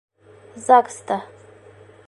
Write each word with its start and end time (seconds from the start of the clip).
Загста. 0.67 1.17